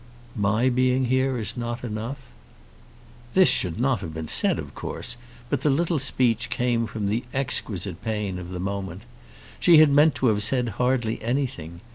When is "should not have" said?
3.49-4.15